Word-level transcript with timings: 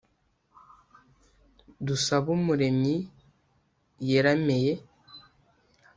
Dusabumuremyi 1.85 2.95
yerameye 4.09 4.73